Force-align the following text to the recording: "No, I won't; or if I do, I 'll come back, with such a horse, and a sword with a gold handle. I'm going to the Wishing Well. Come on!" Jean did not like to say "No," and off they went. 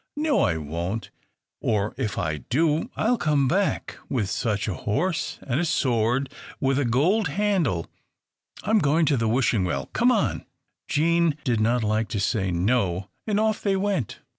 "No, 0.17 0.39
I 0.39 0.57
won't; 0.57 1.11
or 1.61 1.93
if 1.95 2.17
I 2.17 2.37
do, 2.37 2.89
I 2.95 3.07
'll 3.07 3.19
come 3.19 3.47
back, 3.47 3.97
with 4.09 4.31
such 4.31 4.67
a 4.67 4.73
horse, 4.73 5.37
and 5.43 5.59
a 5.59 5.63
sword 5.65 6.33
with 6.59 6.79
a 6.79 6.85
gold 6.85 7.27
handle. 7.27 7.85
I'm 8.63 8.79
going 8.79 9.05
to 9.05 9.15
the 9.17 9.27
Wishing 9.27 9.63
Well. 9.63 9.91
Come 9.93 10.11
on!" 10.11 10.43
Jean 10.87 11.37
did 11.43 11.59
not 11.59 11.83
like 11.83 12.07
to 12.07 12.19
say 12.19 12.49
"No," 12.49 13.09
and 13.27 13.39
off 13.39 13.61
they 13.61 13.75
went. 13.75 14.17